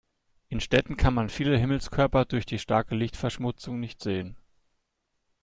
In 0.49 0.59
Städten 0.61 0.97
kann 0.97 1.13
man 1.13 1.29
viele 1.29 1.55
Himmelskörper 1.59 2.25
durch 2.25 2.47
die 2.47 2.57
starke 2.57 2.95
Lichtverschmutzung 2.95 3.79
nicht 3.79 4.01
sehen. 4.01 4.35